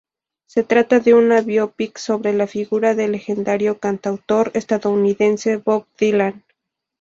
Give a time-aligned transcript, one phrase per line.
[0.47, 6.43] Se trata de una biopic sobre la figura del legendario cantautor estadounidense Bob Dylan.